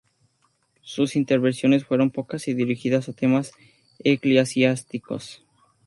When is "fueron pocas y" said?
1.85-2.55